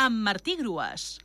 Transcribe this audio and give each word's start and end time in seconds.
amb 0.00 0.22
Martí 0.24 0.54
Grues. 0.56 1.18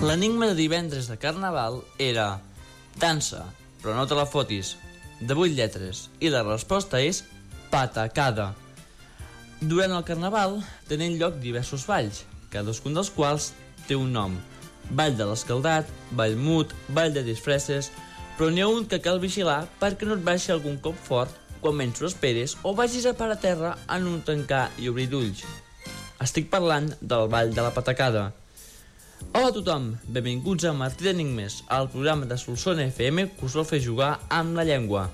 L'enigma 0.00 0.46
de 0.46 0.54
divendres 0.54 1.10
de 1.10 1.18
Carnaval 1.20 1.82
era 1.98 2.38
dansa, 2.96 3.44
però 3.82 3.92
no 3.98 4.06
te 4.08 4.16
la 4.16 4.24
fotis, 4.24 4.76
de 5.20 5.34
8 5.34 5.54
lletres, 5.56 6.06
i 6.20 6.30
la 6.32 6.44
resposta 6.44 7.00
és 7.00 7.22
patacada. 7.72 8.52
Durant 9.60 9.94
el 9.96 10.04
Carnaval 10.04 10.58
tenen 10.90 11.16
lloc 11.20 11.38
diversos 11.40 11.86
balls, 11.88 12.24
cadascun 12.52 12.96
dels 12.96 13.10
quals 13.10 13.52
té 13.88 13.96
un 13.96 14.12
nom. 14.12 14.36
Ball 14.90 15.16
de 15.18 15.26
l'escaldat, 15.26 15.88
ball 16.12 16.36
mut, 16.36 16.74
ball 16.92 17.14
de 17.14 17.24
disfresses, 17.26 17.90
però 18.36 18.50
n'hi 18.52 18.62
ha 18.62 18.68
un 18.68 18.84
que 18.84 19.00
cal 19.00 19.18
vigilar 19.22 19.64
perquè 19.80 20.06
no 20.06 20.18
et 20.18 20.24
baixi 20.24 20.52
algun 20.52 20.76
cop 20.84 20.98
fort 21.08 21.32
quan 21.62 21.78
menys 21.78 22.02
ho 22.02 22.06
esperes 22.10 22.56
o 22.62 22.74
vagis 22.76 23.06
a 23.08 23.14
parar 23.16 23.38
a 23.38 23.42
terra 23.42 23.76
en 23.96 24.06
un 24.06 24.20
tancar 24.22 24.68
i 24.78 24.90
obrir 24.92 25.08
d'ulls. 25.10 25.42
Estic 26.22 26.50
parlant 26.52 26.92
del 27.00 27.30
ball 27.32 27.54
de 27.56 27.64
la 27.64 27.72
patacada. 27.74 28.28
Hola 29.16 29.48
a 29.48 29.52
tothom, 29.52 29.84
benvinguts 30.12 30.66
a 30.68 30.72
Martí 30.76 31.06
d'Enigmes, 31.06 31.62
el 31.72 31.86
programa 31.88 32.26
de 32.28 32.36
Solsona 32.36 32.84
FM 32.90 33.22
que 33.36 33.46
us 33.48 33.54
vol 33.56 33.64
fer 33.68 33.78
jugar 33.80 34.10
amb 34.28 34.56
la 34.58 34.64
llengua. 34.68 35.06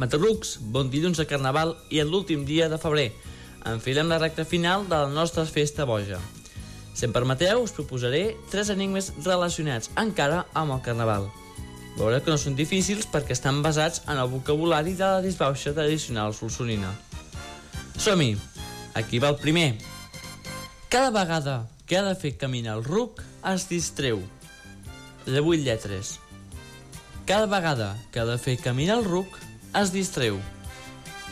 Matarrucs, 0.00 0.56
bon 0.74 0.90
dilluns 0.90 1.20
de 1.20 1.26
Carnaval 1.30 1.76
i 1.94 2.00
en 2.02 2.10
l'últim 2.10 2.42
dia 2.48 2.66
de 2.72 2.78
febrer. 2.82 3.12
Enfilem 3.70 4.10
la 4.10 4.18
recta 4.18 4.44
final 4.48 4.88
de 4.88 4.98
la 4.98 5.10
nostra 5.12 5.44
festa 5.46 5.86
boja. 5.86 6.18
Si 6.94 7.06
em 7.06 7.14
permeteu, 7.14 7.62
us 7.62 7.74
proposaré 7.76 8.24
tres 8.50 8.72
enigmes 8.74 9.12
relacionats 9.22 9.92
encara 10.02 10.42
amb 10.58 10.74
el 10.74 10.82
Carnaval. 10.82 11.28
Veureu 11.98 12.22
que 12.24 12.32
no 12.32 12.40
són 12.40 12.56
difícils 12.58 13.06
perquè 13.06 13.36
estan 13.36 13.60
basats 13.62 14.02
en 14.08 14.18
el 14.18 14.30
vocabulari 14.32 14.96
de 14.98 15.06
la 15.06 15.22
disbauxa 15.22 15.74
tradicional 15.76 16.34
solsonina. 16.34 16.90
Som-hi! 17.98 18.32
Aquí 18.98 19.22
va 19.22 19.30
el 19.30 19.38
primer. 19.40 19.76
Cada 20.92 21.12
vegada 21.14 21.62
que 21.92 21.98
ha 21.98 22.08
de 22.08 22.14
fer 22.16 22.38
caminar 22.40 22.78
el 22.78 22.84
ruc 22.84 23.20
es 23.50 23.68
distreu. 23.68 24.22
De 25.26 25.40
vuit 25.44 25.60
lletres. 25.60 26.20
Cada 27.28 27.44
vegada 27.44 28.00
que 28.10 28.20
ha 28.22 28.24
de 28.24 28.38
fer 28.40 28.56
caminar 28.56 28.96
el 28.96 29.04
ruc 29.04 29.28
es 29.76 29.92
distreu. 29.92 30.40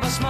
give 0.00 0.10
smile. 0.12 0.29